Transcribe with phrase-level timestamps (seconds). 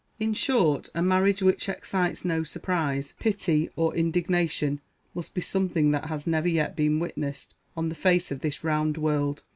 [0.19, 4.81] In short, a marriage which excites no surprise, pity, or indignation,
[5.13, 8.97] must be something that has never yet been witnessed on the face of this round
[8.97, 9.43] world.